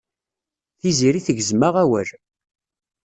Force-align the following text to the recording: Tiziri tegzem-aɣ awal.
Tiziri 0.79 1.21
tegzem-aɣ 1.27 1.75
awal. 1.83 2.09